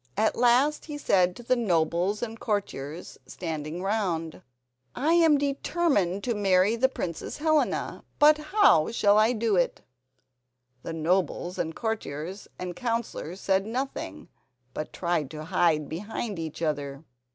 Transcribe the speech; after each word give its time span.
At 0.17 0.35
last 0.35 0.85
he 0.85 0.97
said 0.97 1.35
to 1.35 1.43
the 1.43 1.55
nobles 1.55 2.23
and 2.23 2.39
courtiers 2.39 3.19
standing 3.27 3.83
round: 3.83 4.41
"I 4.95 5.13
am 5.13 5.37
determined 5.37 6.23
to 6.23 6.33
marry 6.33 6.75
the 6.75 6.89
Princess 6.89 7.37
Helena, 7.37 8.03
but 8.17 8.39
how 8.39 8.89
shall 8.89 9.19
I 9.19 9.31
do 9.33 9.57
it?" 9.57 9.81
The 10.81 10.91
nobles, 10.93 11.59
courtiers 11.75 12.47
and 12.57 12.75
counsellors 12.75 13.39
said 13.39 13.67
nothing, 13.67 14.27
but 14.73 14.91
tried 14.91 15.29
to 15.29 15.45
hide 15.45 15.87
behind 15.87 16.39
each 16.39 16.63
other. 16.63 17.03